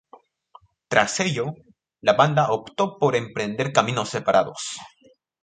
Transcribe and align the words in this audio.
Tras 0.87 1.19
ello, 1.19 1.53
la 2.01 2.13
banda 2.13 2.49
optó 2.51 2.97
por 2.97 3.15
emprender 3.15 3.71
caminos 3.71 4.09
separados. 4.09 4.77